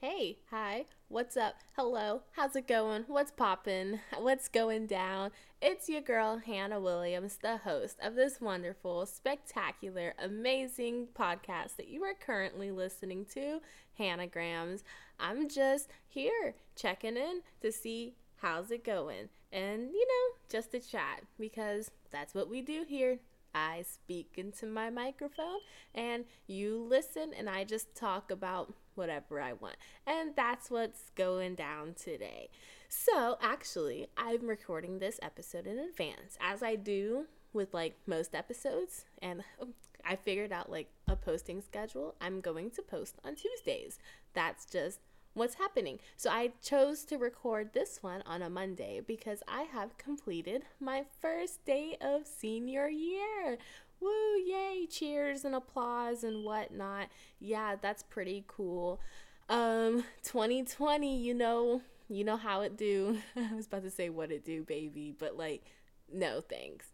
[0.00, 1.56] Hey, hi, what's up?
[1.74, 3.02] Hello, how's it going?
[3.08, 3.98] What's poppin'?
[4.16, 5.32] What's going down?
[5.60, 12.04] It's your girl, Hannah Williams, the host of this wonderful, spectacular, amazing podcast that you
[12.04, 13.60] are currently listening to,
[13.98, 14.84] Hannahgrams.
[15.18, 20.78] I'm just here checking in to see how's it going and, you know, just to
[20.78, 23.18] chat because that's what we do here.
[23.52, 25.58] I speak into my microphone
[25.92, 29.76] and you listen, and I just talk about whatever I want.
[30.06, 32.50] And that's what's going down today.
[32.88, 39.04] So, actually, I'm recording this episode in advance, as I do with like most episodes.
[39.22, 39.74] And um,
[40.04, 42.14] I figured out like a posting schedule.
[42.20, 43.98] I'm going to post on Tuesdays.
[44.34, 45.00] That's just
[45.34, 45.98] what's happening.
[46.16, 51.04] So I chose to record this one on a Monday because I have completed my
[51.20, 53.58] first day of senior year.
[54.00, 57.08] Woo, yay, cheers and applause and whatnot.
[57.40, 59.00] Yeah, that's pretty cool.
[59.48, 63.18] Um, 2020, you know, you know how it do.
[63.36, 65.64] I was about to say what it do, baby, but like,
[66.12, 66.86] no thanks.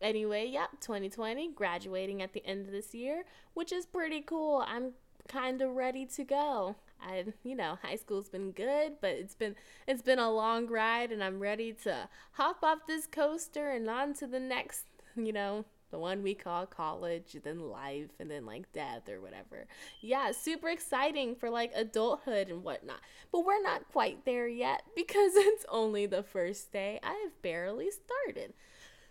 [0.00, 4.64] Anyway, yep, 2020, graduating at the end of this year, which is pretty cool.
[4.66, 4.92] I'm
[5.28, 6.76] kind of ready to go.
[7.02, 9.54] I you know, high school's been good, but it's been
[9.86, 14.14] it's been a long ride and I'm ready to hop off this coaster and on
[14.14, 14.86] to the next,
[15.16, 19.66] you know, the one we call college, then life, and then like death or whatever.
[20.00, 23.00] Yeah, super exciting for like adulthood and whatnot.
[23.32, 27.00] But we're not quite there yet because it's only the first day.
[27.02, 28.54] I've barely started.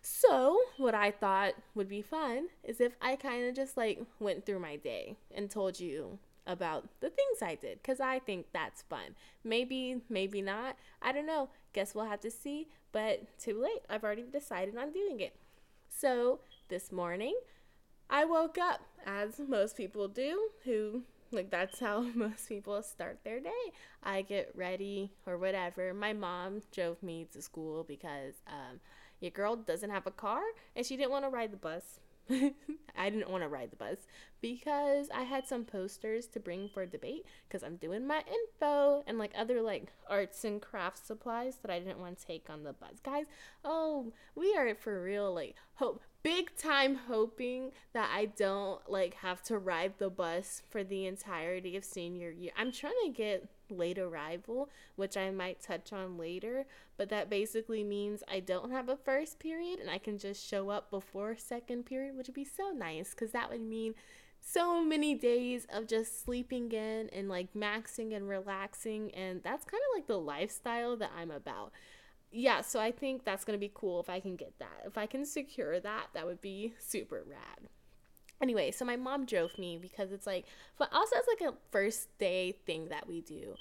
[0.01, 4.45] So, what I thought would be fun is if I kind of just like went
[4.45, 8.81] through my day and told you about the things I did because I think that's
[8.81, 9.15] fun.
[9.43, 10.77] Maybe, maybe not.
[11.01, 11.49] I don't know.
[11.73, 12.67] Guess we'll have to see.
[12.91, 13.83] But too late.
[13.89, 15.35] I've already decided on doing it.
[15.89, 16.39] So
[16.69, 17.35] this morning,
[18.09, 23.39] I woke up as most people do who like that's how most people start their
[23.39, 23.73] day.
[24.03, 25.93] I get ready or whatever.
[25.93, 28.79] My mom drove me to school because um,
[29.19, 30.41] your girl doesn't have a car
[30.75, 31.99] and she didn't want to ride the bus
[32.97, 33.97] I didn't want to ride the bus
[34.41, 39.17] because I had some posters to bring for debate because I'm doing my info and
[39.17, 42.73] like other like arts and crafts supplies that I didn't want to take on the
[42.73, 42.99] bus.
[43.03, 43.25] Guys,
[43.65, 49.41] oh, we are for real like hope big time hoping that I don't like have
[49.43, 52.51] to ride the bus for the entirety of senior year.
[52.57, 56.65] I'm trying to get late arrival, which I might touch on later,
[56.97, 60.69] but that basically means I don't have a first period and I can just show
[60.69, 63.95] up before second period, which would be so nice cuz that would mean
[64.41, 69.81] so many days of just sleeping in and like maxing and relaxing and that's kind
[69.89, 71.71] of like the lifestyle that I'm about
[72.31, 74.83] yeah, so I think that's gonna be cool if I can get that.
[74.85, 77.69] If I can secure that, that would be super rad.
[78.41, 80.45] Anyway, so my mom drove me because it's like,
[80.77, 83.55] but also it's like a first day thing that we do.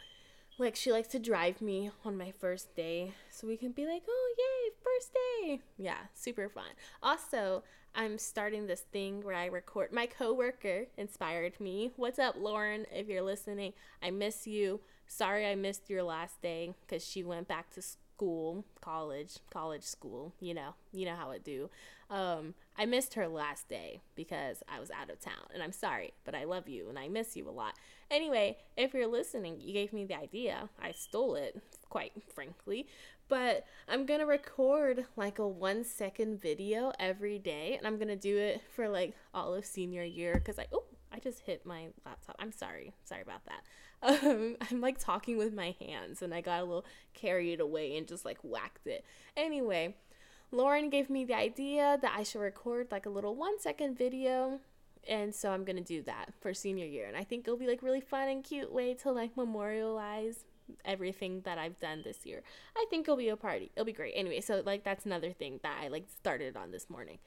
[0.59, 4.03] Like she likes to drive me on my first day so we can be like,
[4.09, 5.61] oh yay, first day.
[5.79, 6.71] Yeah, super fun.
[7.03, 7.63] Also,
[7.95, 9.93] I'm starting this thing where I record.
[9.93, 11.93] My coworker inspired me.
[11.97, 12.87] What's up, Lauren?
[12.93, 14.81] If you're listening, I miss you.
[15.07, 19.85] Sorry I missed your last day because she went back to school school, college, college
[19.85, 21.71] school, you know, you know how it do.
[22.11, 26.15] Um, I missed her last day because I was out of town, and I'm sorry,
[26.25, 27.75] but I love you and I miss you a lot.
[28.11, 30.69] Anyway, if you're listening, you gave me the idea.
[30.83, 32.89] I stole it, quite frankly,
[33.29, 38.37] but I'm gonna record like a one second video every day, and I'm gonna do
[38.37, 40.83] it for like all of senior year because I oh
[41.13, 42.37] I just hit my laptop.
[42.39, 43.63] I'm sorry, sorry about that.
[44.01, 48.07] Um, I'm like talking with my hands and I got a little carried away and
[48.07, 49.05] just like whacked it.
[49.37, 49.97] Anyway,
[50.53, 54.61] Lauren gave me the idea that I should record like a little one second video.
[55.09, 57.07] And so I'm gonna do that for senior year.
[57.09, 60.45] And I think it'll be like really fun and cute way to like memorialize
[60.85, 62.43] everything that I've done this year.
[62.77, 63.71] I think it'll be a party.
[63.75, 64.13] It'll be great.
[64.15, 67.19] Anyway, so like that's another thing that I like started on this morning.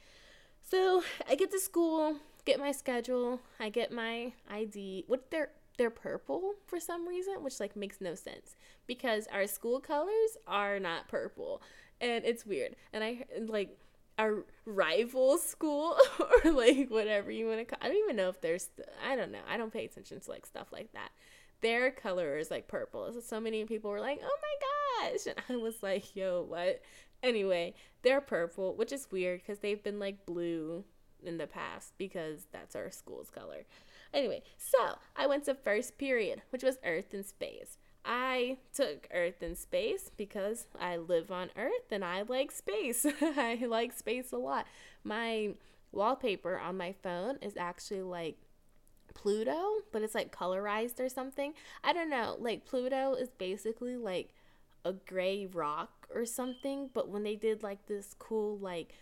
[0.62, 5.06] So I get to school, get my schedule, I get my ID.
[5.08, 8.56] What they're they're purple for some reason, which like makes no sense
[8.88, 11.62] because our school colors are not purple,
[12.00, 12.76] and it's weird.
[12.94, 13.78] And I like
[14.18, 15.98] our rival school
[16.46, 17.80] or like whatever you want to call.
[17.82, 18.70] I don't even know if there's.
[19.06, 19.40] I don't know.
[19.50, 21.10] I don't pay attention to like stuff like that.
[21.62, 23.12] Their color is like purple.
[23.14, 26.82] So, so many people were like, "Oh my gosh!" And I was like, "Yo, what?"
[27.24, 30.84] Anyway, they're purple, which is weird because they've been like blue
[31.24, 33.66] in the past because that's our school's color.
[34.14, 37.78] Anyway, so I went to first period, which was Earth and Space.
[38.04, 43.06] I took Earth and Space because I live on Earth and I like space.
[43.22, 44.66] I like space a lot.
[45.04, 45.52] My
[45.92, 48.38] wallpaper on my phone is actually like
[49.14, 51.54] Pluto, but it's like colorized or something.
[51.84, 52.38] I don't know.
[52.40, 54.34] Like Pluto is basically like
[54.84, 58.94] a gray rock or something, but when they did like this cool like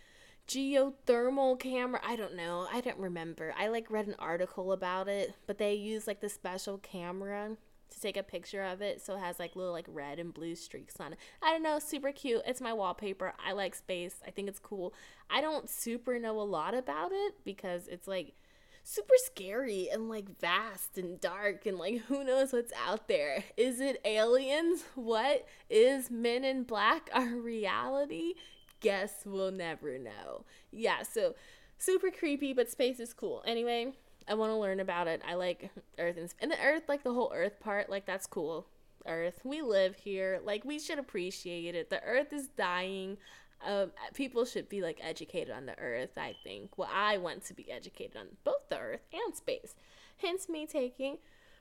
[0.48, 2.66] geothermal camera, I don't know.
[2.72, 3.54] I don't remember.
[3.58, 7.56] I like read an article about it, but they use like the special camera
[7.90, 10.54] to take a picture of it so it has like little like red and blue
[10.54, 11.18] streaks on it.
[11.42, 12.42] I don't know, super cute.
[12.46, 13.34] It's my wallpaper.
[13.44, 14.16] I like space.
[14.26, 14.94] I think it's cool.
[15.28, 18.34] I don't super know a lot about it because it's like
[18.82, 23.44] super scary and like vast and dark and like who knows what's out there.
[23.56, 24.84] Is it aliens?
[24.94, 28.34] What is Men in Black our reality?
[28.80, 30.44] Guess we'll never know.
[30.70, 31.34] Yeah, so
[31.78, 33.42] super creepy, but space is cool.
[33.46, 33.92] Anyway,
[34.28, 35.22] I want to learn about it.
[35.26, 38.66] I like Earth and, and the Earth, like the whole Earth part, like that's cool.
[39.06, 40.40] Earth, we live here.
[40.44, 41.90] Like we should appreciate it.
[41.90, 43.18] The Earth is dying.
[43.66, 46.16] Um, people should be like educated on the Earth.
[46.16, 46.78] I think.
[46.78, 49.74] Well, I want to be educated on both the Earth and space.
[50.18, 51.18] Hence me taking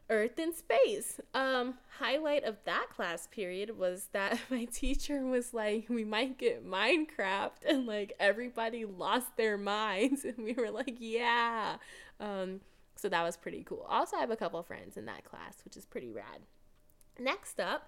[0.10, 1.19] Earth and Space.
[1.34, 6.66] Um, highlight of that class period was that my teacher was like, we might get
[6.66, 11.78] Minecraft, and like everybody lost their minds, and we were like, yeah.
[12.19, 12.62] Um,
[12.95, 13.86] so that was pretty cool.
[13.88, 16.42] Also, I have a couple friends in that class, which is pretty rad.
[17.18, 17.88] Next up,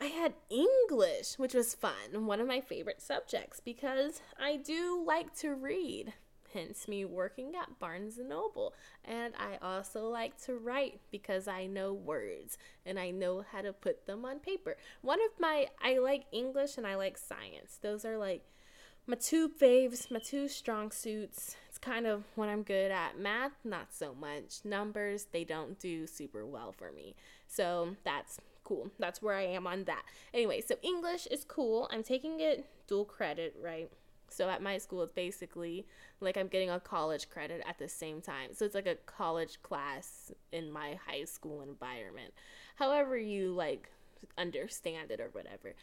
[0.00, 5.34] I had English, which was fun, one of my favorite subjects because I do like
[5.36, 6.12] to read
[6.54, 8.72] hence me working at Barnes and Noble.
[9.04, 12.56] And I also like to write because I know words
[12.86, 14.76] and I know how to put them on paper.
[15.02, 17.78] One of my I like English and I like science.
[17.82, 18.42] Those are like
[19.06, 21.56] my two faves, my two strong suits.
[21.68, 23.18] It's kind of what I'm good at.
[23.18, 24.64] Math, not so much.
[24.64, 27.14] Numbers, they don't do super well for me.
[27.46, 28.90] So that's cool.
[28.98, 30.02] That's where I am on that.
[30.32, 31.88] Anyway, so English is cool.
[31.92, 33.90] I'm taking it dual credit, right?
[34.28, 35.86] So at my school, it's basically
[36.20, 38.50] like I'm getting a college credit at the same time.
[38.52, 42.32] So it's like a college class in my high school environment.
[42.76, 43.90] However, you like
[44.36, 45.74] understand it or whatever.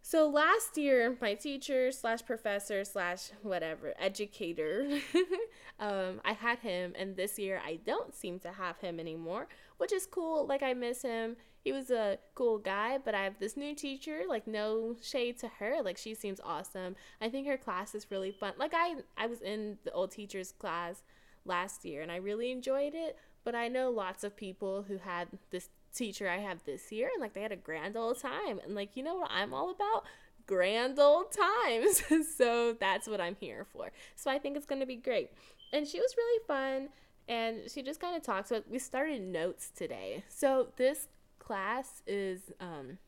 [0.00, 4.88] So last year, my teacher slash professor slash whatever educator,
[5.80, 9.92] um, I had him, and this year I don't seem to have him anymore, which
[9.92, 10.46] is cool.
[10.46, 11.36] Like I miss him.
[11.68, 14.22] He was a cool guy, but I have this new teacher.
[14.26, 15.82] Like no shade to her.
[15.84, 16.96] Like she seems awesome.
[17.20, 18.54] I think her class is really fun.
[18.56, 21.02] Like I, I was in the old teachers class
[21.44, 23.18] last year, and I really enjoyed it.
[23.44, 27.20] But I know lots of people who had this teacher I have this year, and
[27.20, 28.60] like they had a grand old time.
[28.64, 30.04] And like, you know what I'm all about?
[30.46, 32.02] Grand old times.
[32.34, 33.90] so that's what I'm here for.
[34.16, 35.32] So I think it's going to be great.
[35.74, 36.88] And she was really fun.
[37.28, 40.24] And she just kind of talks about, we started notes today.
[40.30, 41.08] So this
[41.48, 42.98] class is um,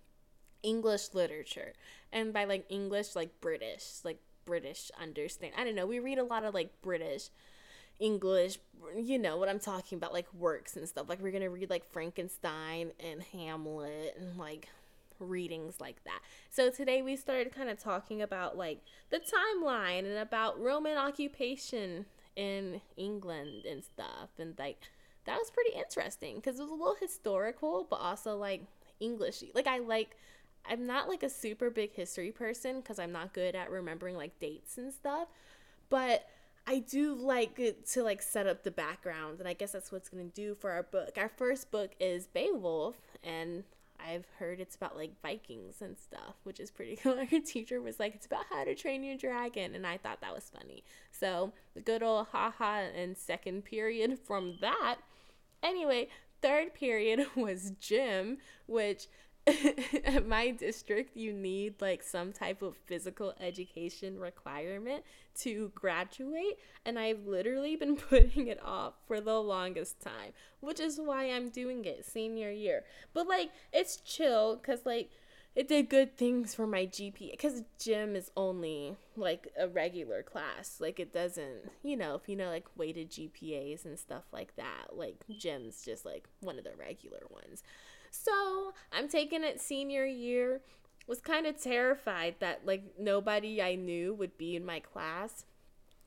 [0.63, 1.75] English literature.
[2.11, 5.53] And by like English, like British, like British understand.
[5.59, 5.87] I don't know.
[5.87, 7.29] We read a lot of like British
[7.99, 8.59] English,
[8.97, 11.07] you know what I'm talking about, like works and stuff.
[11.07, 14.69] Like we're gonna read like Frankenstein and Hamlet and like
[15.19, 16.21] readings like that.
[16.49, 22.07] So today we started kind of talking about like the timeline and about Roman occupation
[22.37, 24.79] in England and stuff and like
[25.31, 28.63] that was pretty interesting because it was a little historical but also like
[29.01, 29.53] Englishy.
[29.55, 30.17] Like I like
[30.69, 34.39] I'm not like a super big history person because I'm not good at remembering like
[34.41, 35.29] dates and stuff,
[35.89, 36.27] but
[36.67, 37.59] I do like
[37.93, 40.83] to like set up the background, and I guess that's what's gonna do for our
[40.83, 41.13] book.
[41.17, 43.65] Our first book is Beowulf, and
[43.99, 47.19] I've heard it's about like Vikings and stuff, which is pretty cool.
[47.19, 50.35] Our teacher was like, "It's about how to train your dragon," and I thought that
[50.35, 50.85] was funny.
[51.11, 54.97] So the good old haha and second period from that.
[55.63, 56.09] Anyway,
[56.43, 59.09] third period was gym, which
[60.05, 65.03] at my district you need like some type of physical education requirement
[65.35, 71.01] to graduate and I've literally been putting it off for the longest time, which is
[71.03, 72.85] why I'm doing it senior year.
[73.15, 75.11] But like it's chill cuz like
[75.55, 80.81] it did good things for my GPA cuz gym is only like a regular class.
[80.81, 84.97] Like it doesn't, you know, if you know like weighted GPAs and stuff like that,
[84.97, 87.63] like gym's just like one of the regular ones.
[88.11, 90.61] So I'm taking it senior year.
[91.07, 95.45] Was kind of terrified that like nobody I knew would be in my class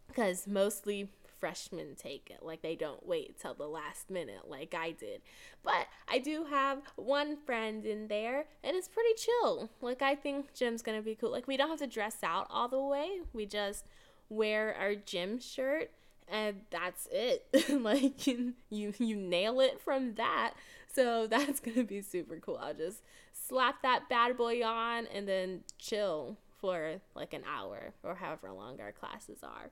[0.08, 1.10] because mostly
[1.44, 2.40] freshmen take it.
[2.42, 5.22] Like they don't wait till the last minute like I did.
[5.62, 9.70] But I do have one friend in there and it's pretty chill.
[9.82, 11.32] Like I think gym's gonna be cool.
[11.32, 13.10] Like we don't have to dress out all the way.
[13.34, 13.86] We just
[14.30, 15.92] wear our gym shirt
[16.30, 17.46] and that's it.
[17.70, 20.54] like you you nail it from that.
[20.94, 22.60] So that's going to be super cool.
[22.62, 23.02] I'll just
[23.34, 28.80] slap that bad boy on and then chill for like an hour or however long
[28.80, 29.70] our classes are.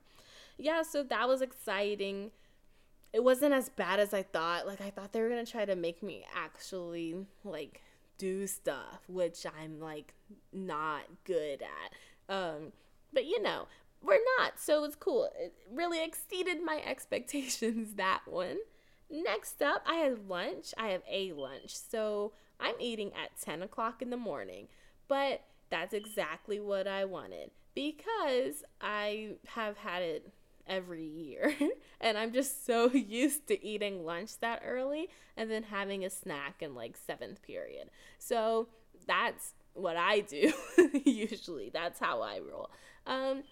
[0.58, 2.30] Yeah, so that was exciting.
[3.12, 4.66] it wasn't as bad as I thought.
[4.66, 7.82] Like I thought they were gonna try to make me actually like
[8.18, 10.14] do stuff, which I'm like
[10.52, 12.34] not good at.
[12.34, 12.72] Um,
[13.12, 13.68] but you know,
[14.02, 15.30] we're not, so it's cool.
[15.38, 18.58] It really exceeded my expectations that one.
[19.10, 20.72] Next up, I had lunch.
[20.78, 24.68] I have a lunch, so I'm eating at 10 o'clock in the morning,
[25.08, 30.32] but that's exactly what I wanted because I have had it
[30.66, 31.54] every year.
[32.00, 36.62] and I'm just so used to eating lunch that early and then having a snack
[36.62, 37.90] in like seventh period.
[38.18, 38.68] So
[39.06, 40.52] that's what I do
[41.04, 41.70] usually.
[41.72, 42.70] That's how I roll.
[43.06, 43.42] Um,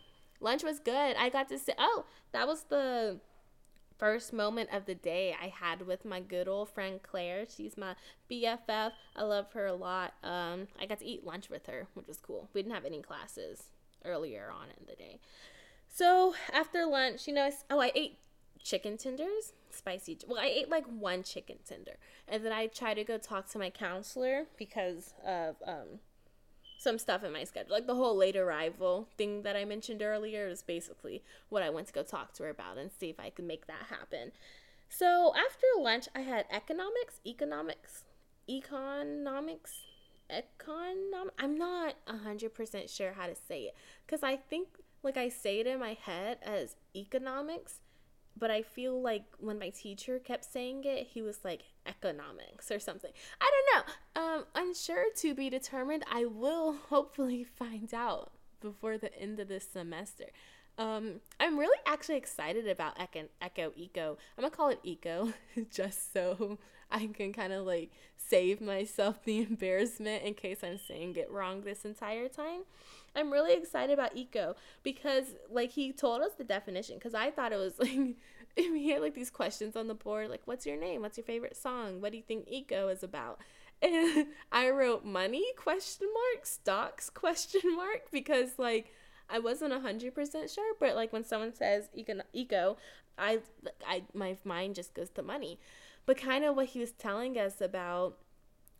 [0.40, 1.17] lunch was good.
[1.17, 3.21] I got to say, oh, that was the
[3.99, 7.45] first moment of the day I had with my good old friend Claire.
[7.55, 7.95] She's my
[8.31, 8.93] BFF.
[9.17, 10.14] I love her a lot.
[10.25, 12.49] Um, I got to eat lunch with her, which was cool.
[12.55, 13.64] We didn't have any classes
[14.05, 15.21] earlier on in the day.
[15.92, 18.18] So after lunch, you know, I, oh, I ate
[18.62, 20.18] chicken tenders, spicy.
[20.26, 21.97] Well, I ate like one chicken tender,
[22.28, 25.99] and then I tried to go talk to my counselor because of um,
[26.78, 30.49] some stuff in my schedule, like the whole late arrival thing that I mentioned earlier.
[30.49, 33.30] Is basically what I went to go talk to her about and see if I
[33.30, 34.30] could make that happen.
[34.88, 38.04] So after lunch, I had economics, economics,
[38.49, 39.73] economics,
[40.30, 41.35] economic.
[41.38, 43.75] I'm not hundred percent sure how to say it
[44.06, 44.68] because I think
[45.02, 47.80] like I say it in my head as economics,
[48.37, 52.78] but I feel like when my teacher kept saying it, he was like economics or
[52.78, 53.11] something.
[53.40, 54.23] I don't know.
[54.23, 56.04] Um, unsure to be determined.
[56.11, 60.26] I will hopefully find out before the end of this semester.
[60.78, 64.16] Um, I'm really actually excited about Echo, Echo Eco.
[64.38, 65.33] I'm gonna call it Eco
[65.71, 66.59] just so
[66.90, 71.62] I can kind of like save myself the embarrassment in case I'm saying it wrong
[71.62, 72.62] this entire time.
[73.14, 77.52] I'm really excited about eco because like he told us the definition because I thought
[77.52, 78.16] it was like
[78.56, 81.02] he had like these questions on the board like what's your name?
[81.02, 82.00] What's your favorite song?
[82.00, 83.40] What do you think eco is about?
[83.82, 85.42] And I wrote money?
[85.56, 87.09] question mark stocks?
[87.09, 88.92] question mark because like
[89.30, 92.76] I wasn't a hundred percent sure but like when someone says eco, eco
[93.16, 93.40] I
[93.88, 95.59] I my mind just goes to money
[96.07, 98.19] but kind of what he was telling us about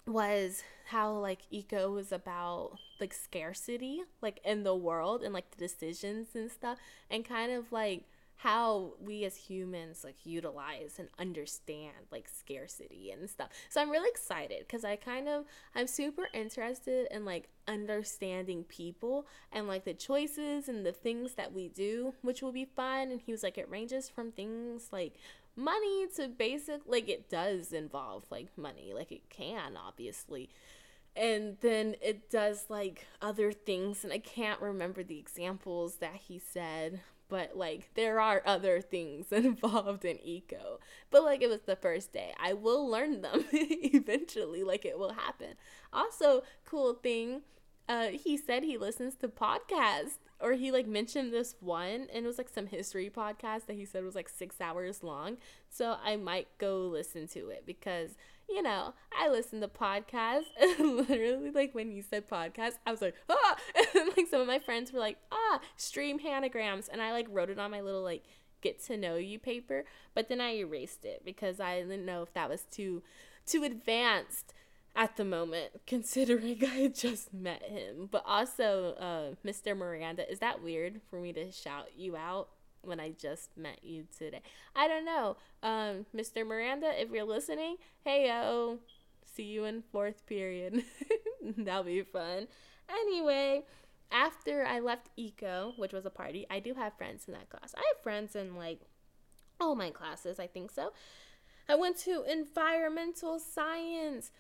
[0.07, 5.57] was how like eco was about like scarcity like in the world and like the
[5.57, 6.79] decisions and stuff
[7.11, 8.05] and kind of like
[8.43, 13.51] how we as humans like utilize and understand like scarcity and stuff.
[13.69, 15.45] So I'm really excited cuz I kind of
[15.75, 21.53] I'm super interested in like understanding people and like the choices and the things that
[21.53, 23.11] we do, which will be fun.
[23.11, 25.17] And he was like it ranges from things like
[25.55, 30.49] money to basic like it does involve like money like it can obviously.
[31.15, 34.03] And then it does like other things.
[34.03, 37.01] And i can't remember the examples that he said
[37.31, 40.81] but like there are other things involved in eco.
[41.11, 42.35] But like it was the first day.
[42.39, 45.55] I will learn them eventually like it will happen.
[45.93, 47.43] Also cool thing
[47.89, 52.27] uh, he said he listens to podcasts or he like mentioned this one and it
[52.27, 55.39] was like some history podcast that he said was like six hours long.
[55.69, 58.17] So i might go listen to it because
[58.51, 60.45] you know i listen to podcasts
[60.79, 63.57] literally like when you said podcast i was like ah
[63.97, 67.51] and like some of my friends were like ah stream Hannahgrams and i like wrote
[67.51, 68.25] it on my little like
[68.61, 72.33] get to know you paper but then i erased it because i didn't know if
[72.35, 73.03] that was too
[73.47, 74.53] too advanced
[74.97, 78.09] at the moment, considering I just met him.
[78.11, 79.77] But also, uh, Mr.
[79.77, 82.49] Miranda, is that weird for me to shout you out
[82.83, 84.43] when I just met you today?
[84.75, 85.37] I don't know.
[85.63, 86.47] Um, Mr.
[86.47, 88.79] Miranda, if you're listening, hey yo,
[89.25, 90.83] see you in fourth period.
[91.59, 92.47] That'll be fun.
[92.89, 93.65] Anyway,
[94.11, 97.75] after I left Eco, which was a party, I do have friends in that class.
[97.77, 98.81] I have friends in like
[99.61, 100.93] all my classes, I think so.
[101.69, 104.33] I went to environmental science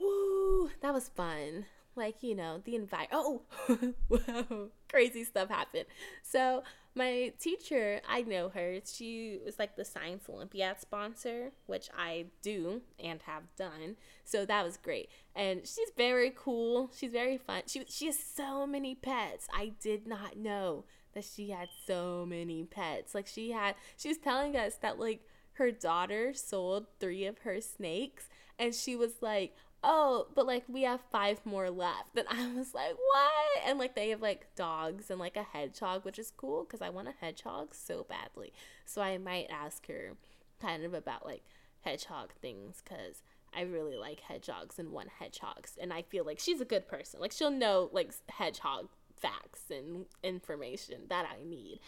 [0.00, 1.66] woo, that was fun.
[1.94, 3.10] Like, you know, the environment.
[3.12, 3.42] Oh,
[4.08, 5.86] whoa, crazy stuff happened.
[6.22, 6.62] So,
[6.96, 8.78] my teacher, I know her.
[8.84, 13.96] She was like the Science Olympiad sponsor, which I do and have done.
[14.24, 15.10] So, that was great.
[15.34, 16.90] And she's very cool.
[16.96, 17.62] She's very fun.
[17.66, 19.46] She, she has so many pets.
[19.54, 20.84] I did not know
[21.14, 23.14] that she had so many pets.
[23.14, 25.20] Like, she had, she was telling us that, like,
[25.54, 29.54] her daughter sold three of her snakes and she was like
[29.86, 32.18] oh, but like we have five more left.
[32.18, 33.66] And I was like, what?
[33.66, 36.90] And like they have like dogs and like a hedgehog, which is cool because I
[36.90, 38.52] want a hedgehog so badly.
[38.84, 40.12] So I might ask her
[40.60, 41.44] kind of about like
[41.82, 43.22] hedgehog things because
[43.54, 45.78] I really like hedgehogs and want hedgehogs.
[45.80, 47.20] And I feel like she's a good person.
[47.20, 51.80] Like she'll know like hedgehog facts and information that I need.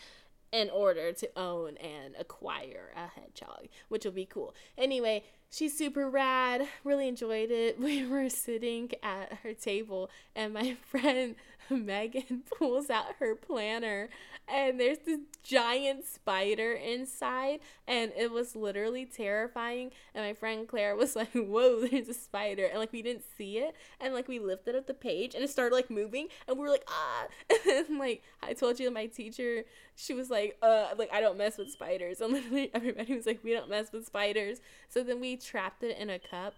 [0.52, 4.54] In order to own and acquire a hedgehog, which will be cool.
[4.76, 6.66] Anyway, she's super rad.
[6.84, 7.78] Really enjoyed it.
[7.88, 11.36] We were sitting at her table, and my friend
[11.76, 14.08] Megan pulls out her planner,
[14.46, 19.90] and there's this giant spider inside, and it was literally terrifying.
[20.14, 23.58] And my friend Claire was like, "Whoa, there's a spider!" And like we didn't see
[23.58, 26.62] it, and like we lifted up the page, and it started like moving, and we
[26.62, 27.26] were like, "Ah!"
[27.68, 29.64] and like I told you, my teacher,
[29.96, 33.42] she was like, "Uh, like I don't mess with spiders," and literally everybody was like,
[33.44, 36.54] "We don't mess with spiders." So then we trapped it in a cup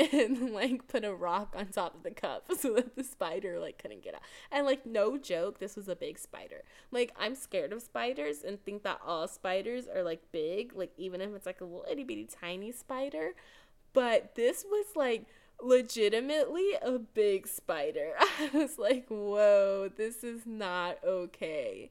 [0.12, 3.78] and like put a rock on top of the cup so that the spider like
[3.78, 4.22] couldn't get out.
[4.50, 6.62] And like no joke, this was a big spider.
[6.90, 11.20] Like I'm scared of spiders and think that all spiders are like big, like even
[11.20, 13.32] if it's like a little itty bitty tiny spider.
[13.92, 15.26] But this was like
[15.62, 18.12] legitimately a big spider.
[18.20, 21.90] I was like, whoa, this is not okay.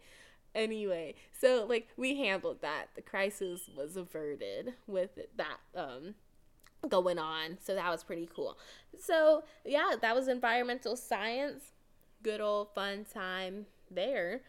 [0.56, 2.88] Anyway, so like we handled that.
[2.96, 6.16] The crisis was averted with that um
[6.88, 7.58] going on.
[7.62, 8.58] So that was pretty cool.
[8.98, 11.74] So, yeah, that was environmental science.
[12.24, 14.42] Good old fun time there.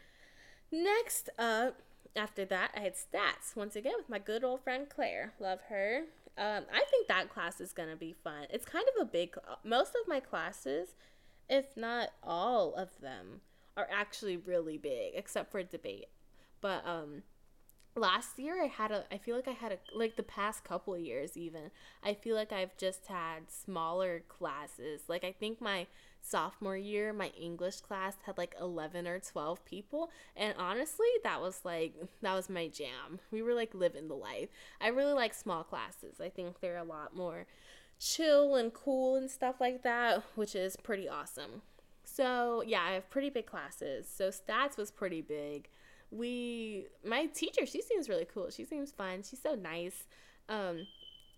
[0.70, 1.80] Next up,
[2.16, 5.32] after that, I had stats once again with my good old friend Claire.
[5.40, 6.04] Love her.
[6.38, 8.46] Um, I think that class is going to be fun.
[8.50, 10.94] It's kind of a big, most of my classes,
[11.48, 13.40] if not all of them,
[13.76, 16.06] are actually really big, except for debate.
[16.60, 17.22] But um,
[17.96, 20.94] last year I had a I feel like I had a like the past couple
[20.94, 21.70] of years even
[22.04, 25.02] I feel like I've just had smaller classes.
[25.08, 25.86] Like I think my
[26.22, 31.60] sophomore year my English class had like 11 or 12 people and honestly that was
[31.64, 33.18] like that was my jam.
[33.30, 34.50] We were like living the life.
[34.80, 36.20] I really like small classes.
[36.20, 37.46] I think they're a lot more
[37.98, 41.62] chill and cool and stuff like that which is pretty awesome.
[42.04, 44.06] So yeah I have pretty big classes.
[44.08, 45.68] So stats was pretty big
[46.10, 48.50] we my teacher she seems really cool.
[48.50, 49.22] She seems fun.
[49.22, 50.04] She's so nice.
[50.48, 50.86] Um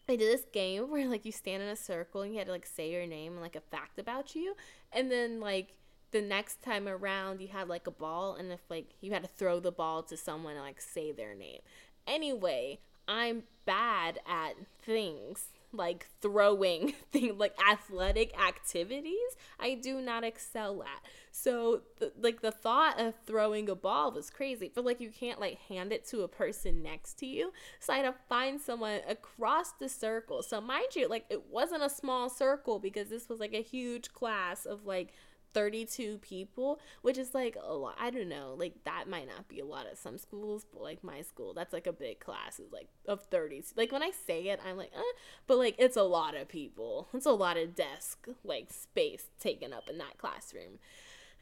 [0.07, 2.53] they did this game where like you stand in a circle and you had to
[2.53, 4.55] like say your name and like a fact about you.
[4.93, 5.75] And then like
[6.11, 8.35] the next time around you had like a ball.
[8.35, 11.35] And if like you had to throw the ball to someone and like say their
[11.35, 11.61] name.
[12.07, 19.17] Anyway i'm bad at things like throwing thing like athletic activities
[19.59, 21.03] i do not excel at.
[21.31, 24.71] So the, like the thought of throwing a ball was crazy.
[24.73, 27.53] But like you can't like hand it to a person next to you.
[27.81, 30.43] So i had to find someone across the circle.
[30.43, 34.13] So mind you like it wasn't a small circle because this was like a huge
[34.13, 35.15] class of like
[35.55, 37.97] 32 people, which is like a lot.
[38.01, 41.03] I don't know, like that might not be a lot at some schools, but like
[41.03, 43.63] my school, that's like a big class is like of 30.
[43.77, 45.13] Like when I say it, I'm like, eh,
[45.47, 47.09] but like it's a lot of people.
[47.15, 50.79] It's a lot of desk like space taken up in that classroom.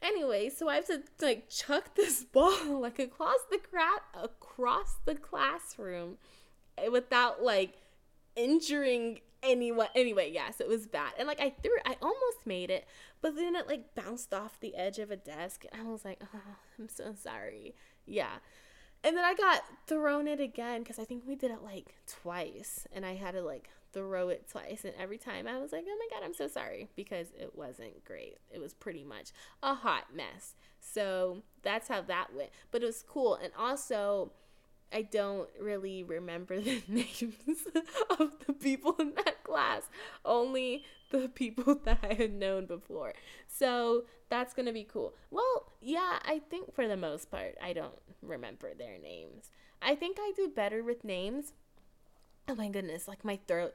[0.01, 5.15] Anyway, so I have to like chuck this ball like across the crap across the
[5.15, 6.17] classroom
[6.77, 7.73] eh, without like
[8.35, 11.13] injuring anyone anyway yes it was bad.
[11.17, 12.85] And like i threw i almost made it
[13.21, 16.21] but then it like bounced off the edge of a desk and i was like
[16.33, 16.39] oh
[16.79, 17.75] i'm so sorry.
[18.05, 18.35] Yeah.
[19.03, 22.87] And then i got thrown it again because i think we did it like twice
[22.91, 25.97] and i had to like throw it twice and every time i was like oh
[25.99, 28.37] my god i'm so sorry because it wasn't great.
[28.49, 30.55] It was pretty much a hot mess.
[30.79, 32.49] So that's how that went.
[32.71, 34.31] But it was cool and also
[34.93, 37.67] I don't really remember the names
[38.19, 39.10] of the people in
[40.41, 43.13] only the people that I had known before.
[43.47, 45.13] So that's going to be cool.
[45.29, 49.49] Well, yeah, I think for the most part, I don't remember their names.
[49.81, 51.53] I think I do better with names.
[52.47, 53.73] Oh my goodness, like my throat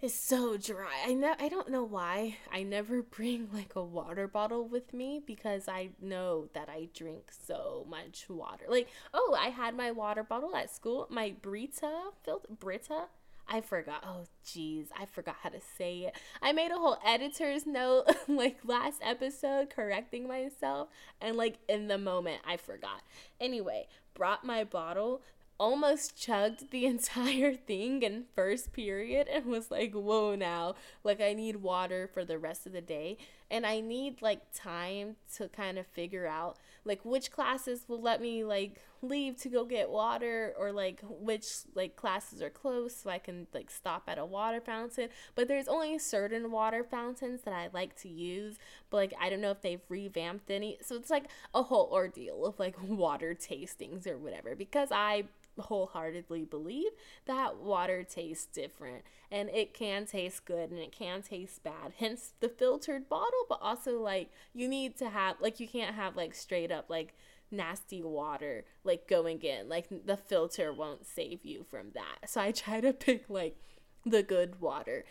[0.00, 1.04] is so dry.
[1.06, 2.36] I know I don't know why.
[2.52, 7.30] I never bring like a water bottle with me because I know that I drink
[7.46, 8.64] so much water.
[8.68, 13.06] Like, oh, I had my water bottle at school, my Brita filled Brita.
[13.52, 14.04] I forgot.
[14.06, 16.14] Oh, jeez, I forgot how to say it.
[16.40, 20.88] I made a whole editor's note like last episode correcting myself,
[21.20, 23.02] and like in the moment, I forgot.
[23.40, 25.20] Anyway, brought my bottle
[25.60, 31.34] almost chugged the entire thing in first period and was like, whoa, now, like, I
[31.34, 33.18] need water for the rest of the day.
[33.50, 38.20] And I need like time to kind of figure out like which classes will let
[38.20, 43.08] me like leave to go get water or like which like classes are close so
[43.10, 45.08] I can like stop at a water fountain.
[45.34, 48.56] But there's only certain water fountains that I like to use,
[48.90, 50.78] but like I don't know if they've revamped any.
[50.82, 55.24] So it's like a whole ordeal of like water tastings or whatever because I
[55.58, 56.90] wholeheartedly believe
[57.26, 61.92] that water tastes different and it can taste good and it can taste bad.
[61.98, 66.16] Hence the filtered bottle, but also like you need to have like you can't have
[66.16, 67.14] like straight up like
[67.50, 69.68] nasty water like going in.
[69.68, 72.28] Like the filter won't save you from that.
[72.28, 73.56] So I try to pick like
[74.04, 75.04] the good water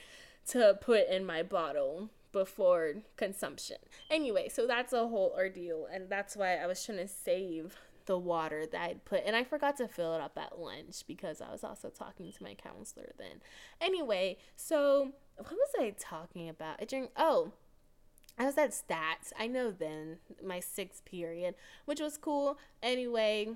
[0.47, 3.77] to put in my bottle before consumption.
[4.09, 7.77] Anyway, so that's a whole ordeal and that's why I was trying to save
[8.09, 11.41] the water that I'd put and I forgot to fill it up at lunch because
[11.41, 13.39] I was also talking to my counselor then.
[13.79, 16.77] Anyway, so what was I talking about?
[16.81, 17.51] I drink oh
[18.39, 19.31] I was at stats.
[19.37, 21.53] I know then my sixth period,
[21.85, 22.57] which was cool.
[22.81, 23.49] Anyway,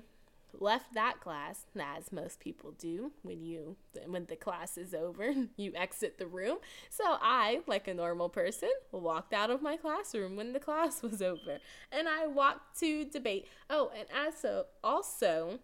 [0.58, 5.72] left that class as most people do when you when the class is over you
[5.74, 6.58] exit the room
[6.90, 11.20] so i like a normal person walked out of my classroom when the class was
[11.20, 11.58] over
[11.92, 15.58] and i walked to debate oh and also also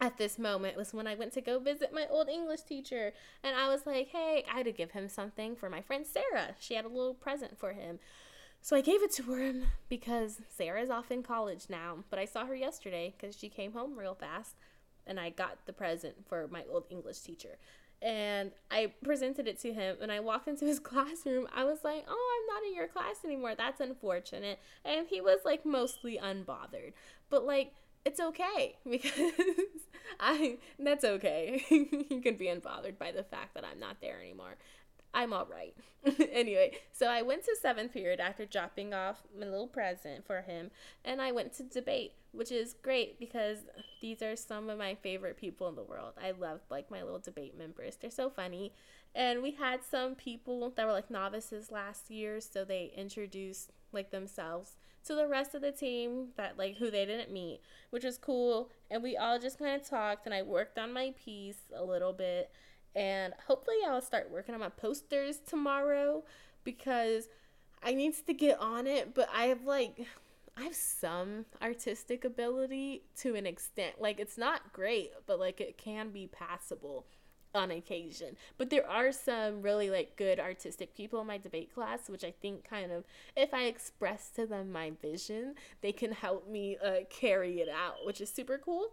[0.00, 3.12] at this moment was when I went to go visit my old English teacher.
[3.42, 6.54] And I was like, hey, I had to give him something for my friend Sarah.
[6.58, 7.98] She had a little present for him.
[8.60, 9.52] So I gave it to her
[9.88, 12.04] because Sarah's off in college now.
[12.10, 14.56] But I saw her yesterday because she came home real fast
[15.06, 17.58] and I got the present for my old English teacher.
[18.00, 21.48] And I presented it to him and I walked into his classroom.
[21.54, 23.54] I was like, Oh, I'm not in your class anymore.
[23.56, 24.60] That's unfortunate.
[24.84, 26.92] And he was like mostly unbothered.
[27.30, 27.72] But like,
[28.04, 29.12] it's okay because
[30.20, 31.64] I that's okay.
[31.70, 34.56] you can be unbothered by the fact that I'm not there anymore.
[35.14, 35.74] I'm all right.
[36.32, 40.70] anyway, so I went to seventh period after dropping off my little present for him,
[41.04, 43.58] and I went to debate, which is great because
[44.00, 46.12] these are some of my favorite people in the world.
[46.22, 47.96] I love like my little debate members.
[47.96, 48.72] They're so funny.
[49.14, 54.10] And we had some people that were like novices last year, so they introduced like
[54.10, 58.18] themselves to the rest of the team that like who they didn't meet, which was
[58.18, 58.70] cool.
[58.90, 62.12] And we all just kind of talked and I worked on my piece a little
[62.12, 62.50] bit
[62.94, 66.24] and hopefully I'll start working on my posters tomorrow
[66.64, 67.28] because
[67.82, 70.06] I needs to get on it, but I have like
[70.56, 74.00] I have some artistic ability to an extent.
[74.00, 77.06] Like it's not great, but like it can be passable
[77.54, 78.36] on occasion.
[78.56, 82.32] But there are some really like good artistic people in my debate class, which I
[82.42, 83.04] think kind of
[83.36, 88.04] if I express to them my vision, they can help me uh, carry it out,
[88.04, 88.92] which is super cool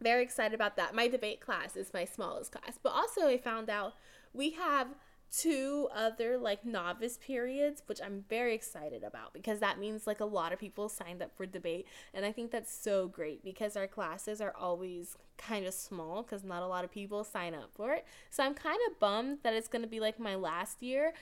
[0.00, 0.94] very excited about that.
[0.94, 3.94] My debate class is my smallest class, but also I found out
[4.32, 4.88] we have
[5.30, 10.24] two other like novice periods which i'm very excited about because that means like a
[10.24, 11.86] lot of people signed up for debate.
[12.14, 16.44] And i think that's so great because our classes are always kind of small because
[16.44, 18.06] not a lot of people sign up for it.
[18.30, 21.12] So i'm kind of bummed that it's going to be like my last year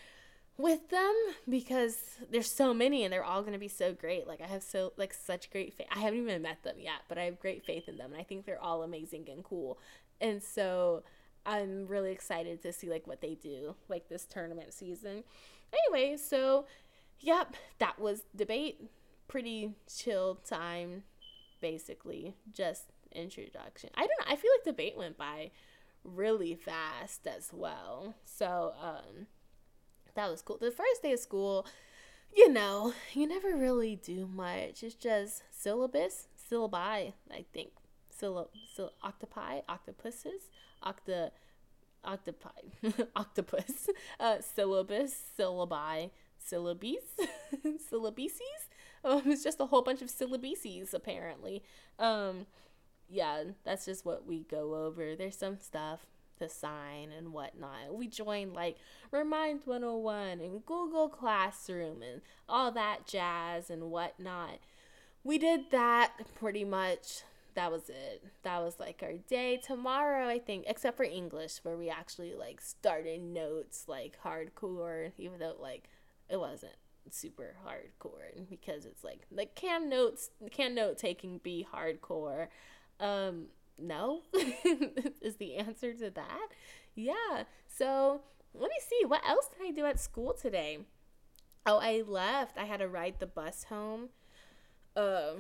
[0.59, 1.15] with them
[1.49, 1.99] because
[2.31, 4.27] there's so many and they're all going to be so great.
[4.27, 5.87] Like I have so like such great faith.
[5.95, 8.25] I haven't even met them yet, but I have great faith in them and I
[8.25, 9.79] think they're all amazing and cool.
[10.21, 11.03] And so
[11.45, 15.25] I'm really excited to see like what they do like this tournament season.
[15.73, 16.67] Anyway, so
[17.21, 18.81] yep, that was debate.
[19.29, 21.03] Pretty chill time
[21.61, 22.35] basically.
[22.53, 23.91] Just introduction.
[23.95, 24.33] I don't know.
[24.33, 25.51] I feel like debate went by
[26.03, 28.15] really fast as well.
[28.25, 29.27] So, um
[30.17, 30.59] that was cool.
[30.61, 31.67] The first day of school,
[32.35, 34.83] you know, you never really do much.
[34.83, 37.71] It's just syllabus, syllabi, I think.
[38.21, 40.51] Syllab, syll- octopi, octopuses,
[40.83, 41.31] octa,
[42.05, 42.61] octopi,
[43.17, 47.05] octopus, uh, syllabus, syllabi, syllabes,
[47.93, 48.41] syllabices.
[49.05, 51.63] Um, it's just a whole bunch of syllabices, apparently.
[51.99, 52.47] Um,
[53.09, 55.15] yeah, that's just what we go over.
[55.15, 56.07] There's some stuff
[56.39, 57.95] the sign and whatnot.
[57.95, 58.77] We joined like
[59.11, 64.59] Remind 101 and Google Classroom and all that jazz and whatnot.
[65.25, 67.23] We did that pretty much.
[67.55, 68.23] That was it.
[68.43, 69.57] That was like our day.
[69.57, 75.39] Tomorrow, I think, except for English, where we actually like started notes like hardcore, even
[75.39, 75.89] though like
[76.29, 76.75] it wasn't
[77.11, 82.49] super hardcore because it's like like can notes can note taking be hardcore
[83.01, 83.47] um
[83.79, 84.21] no
[85.23, 86.49] is the answer to that.
[86.95, 87.45] Yeah.
[87.69, 88.21] So
[88.55, 89.05] let me see.
[89.07, 90.79] What else did I do at school today?
[91.67, 92.59] Oh, I left.
[92.59, 94.09] I had to ride the bus home.
[94.97, 95.33] Um, uh,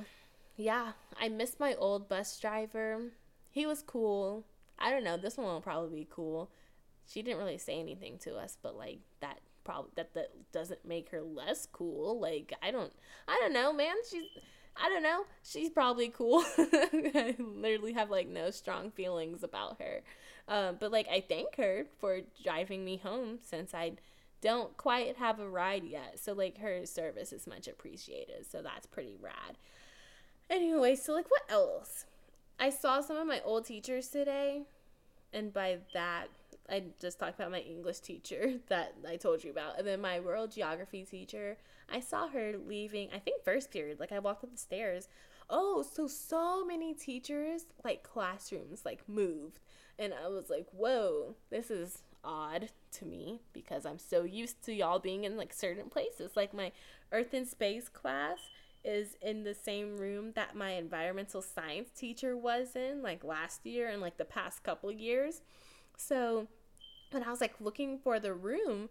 [0.57, 3.13] yeah, I missed my old bus driver.
[3.51, 4.45] He was cool.
[4.79, 5.17] I don't know.
[5.17, 6.51] This one will probably be cool.
[7.07, 11.11] She didn't really say anything to us, but like that probably that that doesn't make
[11.11, 12.21] her less cool.
[12.21, 12.93] Like I don't
[13.29, 13.95] I don't know, man.
[14.11, 14.25] She's
[14.83, 15.25] I don't know.
[15.43, 16.45] She's probably cool.
[16.59, 20.03] I literally have like no strong feelings about her.
[20.49, 23.93] Um, but like I thank her for driving me home since I
[24.41, 26.19] don't quite have a ride yet.
[26.21, 28.51] So like her service is much appreciated.
[28.51, 29.57] So that's pretty rad.
[30.51, 32.05] Anyway, so like what else?
[32.59, 34.63] I saw some of my old teachers today.
[35.33, 36.29] And by that,
[36.71, 39.79] I just talked about my English teacher that I told you about.
[39.79, 41.57] And then my world geography teacher
[41.89, 44.01] I saw her leaving, I think first period.
[44.01, 45.09] Like I walked up the stairs.
[45.49, 49.61] oh, so so many teachers like classrooms like moved.
[49.99, 54.75] And I was like, whoa, this is odd to me because I'm so used to
[54.75, 56.33] y'all being in like certain places.
[56.37, 56.73] Like my
[57.13, 58.39] earth and space class
[58.85, 63.89] is in the same room that my environmental science teacher was in like last year
[63.89, 65.43] and like the past couple years.
[65.97, 66.49] So
[67.11, 68.89] when I was like looking for the room,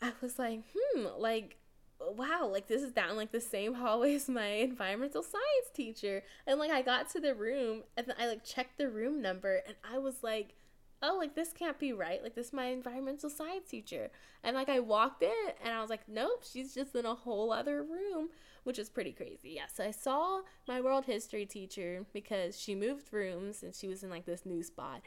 [0.00, 1.56] I was like, hmm, like
[2.00, 6.22] wow, like this is down like the same hallway as my environmental science teacher.
[6.46, 9.76] And like I got to the room and I like checked the room number and
[9.88, 10.54] I was like,
[11.02, 12.22] oh, like this can't be right.
[12.22, 14.10] Like this is my environmental science teacher.
[14.42, 17.52] And like I walked in and I was like, nope, she's just in a whole
[17.52, 18.30] other room,
[18.64, 19.52] which is pretty crazy.
[19.54, 19.66] Yeah.
[19.72, 24.10] So I saw my world history teacher because she moved rooms and she was in
[24.10, 25.02] like this new spot,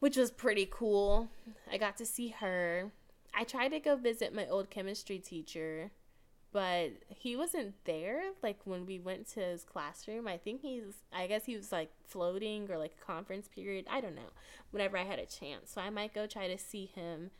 [0.00, 1.28] which was pretty cool.
[1.70, 2.92] I got to see her.
[3.34, 5.90] I tried to go visit my old chemistry teacher
[6.52, 10.28] but he wasn't there like when we went to his classroom.
[10.28, 13.86] I think he's i guess he was like floating or like conference period.
[13.90, 14.32] I don't know.
[14.70, 15.72] Whenever i had a chance.
[15.72, 17.30] So i might go try to see him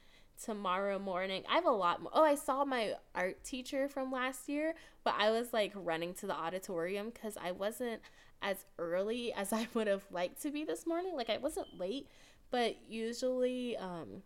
[0.43, 1.45] tomorrow morning.
[1.49, 5.15] I have a lot more oh i saw my art teacher from last year but
[5.19, 8.01] i was like running to the auditorium because i wasn't
[8.41, 11.15] as early as i would have liked to be this morning.
[11.17, 12.09] Like i wasn't late
[12.51, 14.23] but usually um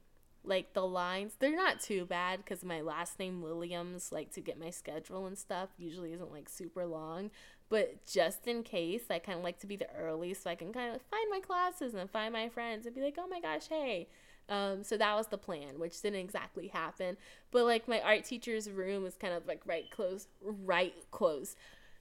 [0.46, 4.58] like the lines they're not too bad because my last name williams like to get
[4.58, 7.30] my schedule and stuff usually isn't like super long.
[7.68, 10.72] But just in case i kind of like to be the early so i can
[10.72, 13.66] kind of find my classes and find my friends and be like oh my gosh
[13.68, 14.08] hey.
[14.48, 17.16] Um, so that was the plan which didn't exactly happen.
[17.50, 21.56] But like my art teacher's room is kind of like right close right close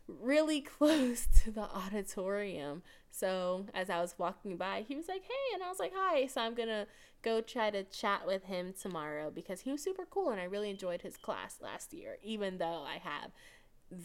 [0.08, 2.84] really close to the auditorium
[3.18, 6.28] so as I was walking by, he was like, "Hey," and I was like, "Hi."
[6.28, 6.86] So I'm gonna
[7.22, 10.70] go try to chat with him tomorrow because he was super cool and I really
[10.70, 13.32] enjoyed his class last year, even though I have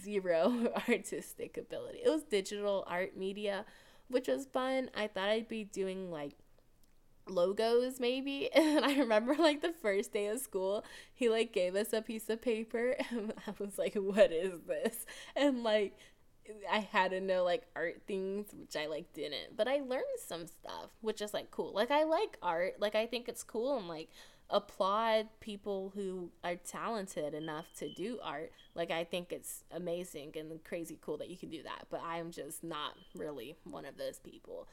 [0.00, 1.98] zero artistic ability.
[2.04, 3.64] It was digital art media,
[4.08, 4.90] which was fun.
[4.94, 6.34] I thought I'd be doing like
[7.30, 11.92] logos maybe and i remember like the first day of school he like gave us
[11.92, 15.96] a piece of paper and i was like what is this and like
[16.70, 19.56] I had to know like art things, which I like didn't.
[19.56, 21.72] But I learned some stuff, which is like cool.
[21.72, 22.74] Like I like art.
[22.80, 24.08] Like I think it's cool and like
[24.48, 28.52] applaud people who are talented enough to do art.
[28.74, 31.86] Like I think it's amazing and crazy cool that you can do that.
[31.90, 34.68] But I'm just not really one of those people.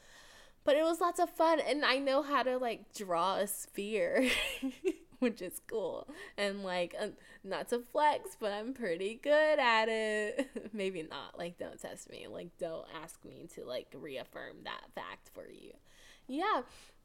[0.68, 4.28] But it was lots of fun and I know how to like draw a sphere.
[5.18, 6.06] which is cool.
[6.36, 7.06] And like, uh,
[7.42, 10.50] not to flex, but I'm pretty good at it.
[10.74, 11.38] Maybe not.
[11.38, 12.26] Like, don't test me.
[12.28, 15.72] Like, don't ask me to like reaffirm that fact for you.
[16.26, 16.60] Yeah.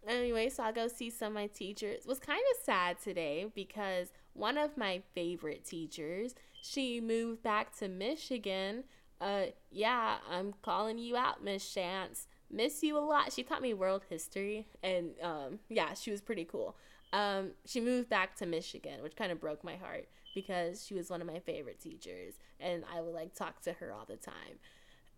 [0.05, 2.05] Anyway, so I'll go see some of my teachers.
[2.05, 7.87] Was kind of sad today because one of my favorite teachers, she moved back to
[7.87, 8.83] Michigan.
[9.21, 12.27] Uh, yeah, I'm calling you out, Miss Chance.
[12.53, 13.33] Miss you a lot.
[13.33, 16.75] She taught me world history, and um, yeah, she was pretty cool.
[17.11, 21.09] Um, she moved back to Michigan, which kind of broke my heart because she was
[21.09, 24.59] one of my favorite teachers, and I would like talk to her all the time.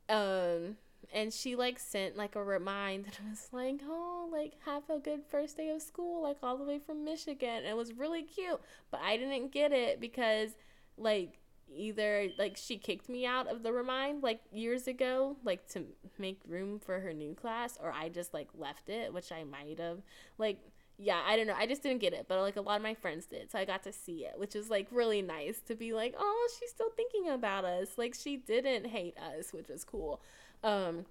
[0.07, 0.77] Um,
[1.13, 5.21] and she like sent like a reminder and was like, "Oh, like have a good
[5.27, 8.61] first day of school, like all the way from Michigan." And it was really cute,
[8.91, 10.51] but I didn't get it because
[10.97, 11.39] like
[11.73, 15.85] either like she kicked me out of the remind like years ago like to
[16.17, 19.79] make room for her new class or I just like left it which I might
[19.79, 19.99] have
[20.37, 20.59] like
[20.97, 21.55] yeah, I don't know.
[21.57, 23.51] I just didn't get it, but like a lot of my friends did.
[23.51, 26.49] So I got to see it, which was like really nice to be like, "Oh,
[26.57, 30.21] she's still thinking about us." Like she didn't hate us, which was cool.
[30.63, 31.05] Um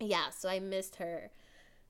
[0.00, 1.30] yeah, so I missed her,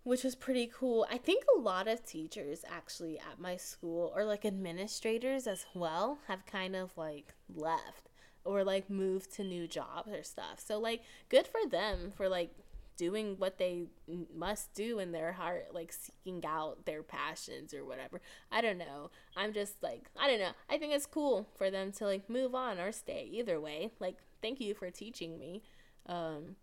[0.07, 1.05] which was pretty cool.
[1.11, 6.21] I think a lot of teachers actually at my school or like administrators as well
[6.29, 8.11] have kind of like left
[8.45, 10.61] or like moved to new jobs or stuff.
[10.65, 12.53] So like good for them for like
[12.97, 13.87] doing what they
[14.33, 18.21] must do in their heart, like seeking out their passions or whatever.
[18.53, 19.11] I don't know.
[19.37, 20.53] I'm just like, I don't know.
[20.71, 23.91] I think it's cool for them to like move on or stay either way.
[23.99, 25.65] Like, thank you for teaching me.
[26.07, 26.55] Um,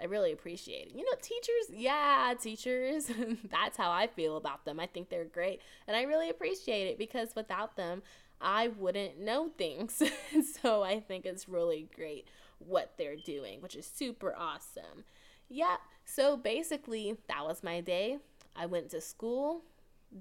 [0.00, 0.94] I really appreciate it.
[0.96, 3.10] You know, teachers, yeah, teachers,
[3.50, 4.80] that's how I feel about them.
[4.80, 5.60] I think they're great.
[5.86, 8.02] And I really appreciate it because without them,
[8.40, 10.02] I wouldn't know things.
[10.62, 12.26] so I think it's really great
[12.58, 15.04] what they're doing, which is super awesome
[15.52, 18.18] yeah, so basically, that was my day.
[18.56, 19.62] I went to school,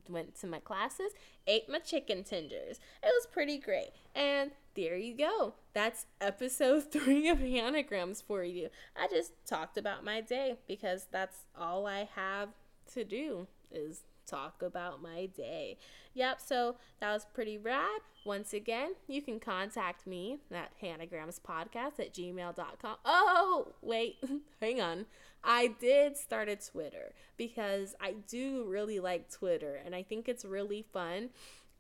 [0.10, 1.12] went to my classes,
[1.48, 2.80] ate my chicken tenders.
[3.04, 3.92] It was pretty great.
[4.16, 5.56] And there you go.
[5.74, 8.70] That's episode three of Hannahgrams for you.
[8.96, 12.50] I just talked about my day because that's all I have
[12.94, 15.78] to do is talk about my day.
[16.14, 18.02] Yep, so that was pretty rad.
[18.26, 22.96] Once again, you can contact me at hannagramspodcast at gmail.com.
[23.06, 24.24] Oh, wait,
[24.62, 25.06] hang on.
[25.44, 30.46] I did start a Twitter because I do really like Twitter and I think it's
[30.46, 31.30] really fun.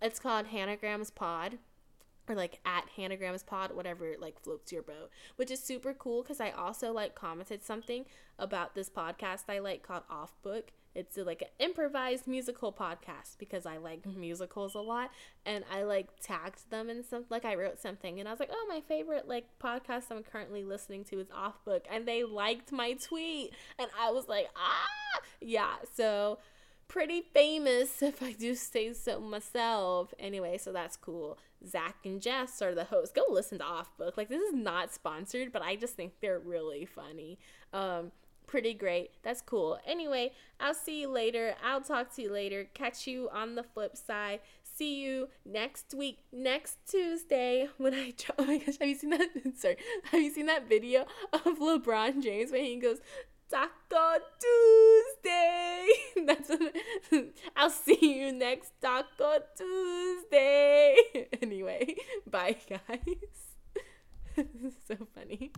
[0.01, 1.59] It's called Hanagrams Pod
[2.27, 6.41] or like at Hanagrams Pod, whatever like floats your boat, which is super cool because
[6.41, 8.05] I also like commented something
[8.39, 10.71] about this podcast I like called Off Book.
[10.93, 15.11] It's like an improvised musical podcast because I like musicals a lot
[15.45, 18.51] and I like tagged them and some like I wrote something and I was like,
[18.51, 22.71] "Oh, my favorite like podcast I'm currently listening to is Off Book." And they liked
[22.71, 26.39] my tweet and I was like, "Ah!" Yeah, so
[26.91, 30.13] pretty famous if I do say so myself.
[30.19, 31.37] Anyway, so that's cool.
[31.65, 33.13] Zach and Jess are the hosts.
[33.15, 34.17] Go listen to Off Book.
[34.17, 37.39] Like this is not sponsored, but I just think they're really funny.
[37.71, 38.11] Um,
[38.51, 39.11] pretty great.
[39.23, 39.79] That's cool.
[39.87, 41.55] Anyway, I'll see you later.
[41.63, 42.67] I'll talk to you later.
[42.73, 44.41] Catch you on the flip side.
[44.61, 48.13] See you next week, next Tuesday when I.
[48.37, 49.29] Oh my gosh, have you seen that?
[49.55, 49.77] Sorry,
[50.11, 52.99] have you seen that video of LeBron James when he goes?
[53.49, 55.87] Taco Tuesday.
[56.25, 56.75] That's what,
[57.55, 60.95] I'll see you next Taco Tuesday.
[61.41, 61.95] Anyway,
[62.29, 63.17] bye guys.
[64.35, 65.49] This is so funny.